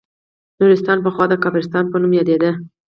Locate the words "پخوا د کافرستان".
1.05-1.83